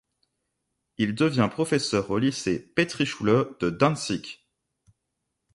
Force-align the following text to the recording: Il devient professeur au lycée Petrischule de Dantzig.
Il 0.97 1.13
devient 1.13 1.47
professeur 1.51 2.09
au 2.09 2.17
lycée 2.17 2.57
Petrischule 2.73 3.49
de 3.59 3.69
Dantzig. 3.69 4.41